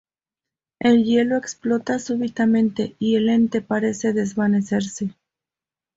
[0.79, 5.13] El hielo explota súbitamente y el ente parece desvanecerse.